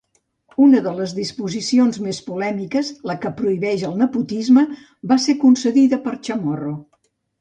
[0.67, 4.65] Una de les disposicions més polèmiques, la que prohibeix el nepotisme,
[5.13, 6.73] va ser concedida per Chamorro.